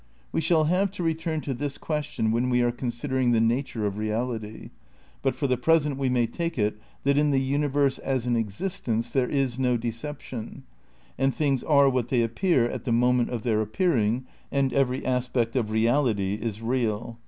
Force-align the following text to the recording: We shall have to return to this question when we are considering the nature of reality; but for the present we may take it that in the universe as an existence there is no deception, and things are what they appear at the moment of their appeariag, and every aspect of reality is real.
We 0.31 0.41
shall 0.41 0.63
have 0.63 0.89
to 0.93 1.03
return 1.03 1.41
to 1.41 1.53
this 1.53 1.77
question 1.77 2.31
when 2.31 2.49
we 2.49 2.63
are 2.63 2.71
considering 2.71 3.33
the 3.33 3.39
nature 3.39 3.85
of 3.85 3.99
reality; 3.99 4.71
but 5.21 5.35
for 5.35 5.45
the 5.45 5.57
present 5.57 5.95
we 5.95 6.09
may 6.09 6.25
take 6.25 6.57
it 6.57 6.79
that 7.03 7.19
in 7.19 7.29
the 7.29 7.39
universe 7.39 7.99
as 7.99 8.25
an 8.25 8.35
existence 8.35 9.11
there 9.11 9.29
is 9.29 9.59
no 9.59 9.77
deception, 9.77 10.63
and 11.19 11.35
things 11.35 11.63
are 11.63 11.87
what 11.87 12.07
they 12.07 12.23
appear 12.23 12.67
at 12.67 12.83
the 12.83 12.91
moment 12.91 13.29
of 13.29 13.43
their 13.43 13.63
appeariag, 13.63 14.23
and 14.51 14.73
every 14.73 15.05
aspect 15.05 15.55
of 15.55 15.69
reality 15.69 16.33
is 16.33 16.63
real. 16.63 17.19